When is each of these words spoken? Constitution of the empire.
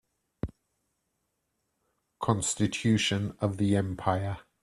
Constitution 2.19 3.35
of 3.39 3.57
the 3.57 3.75
empire. 3.75 4.39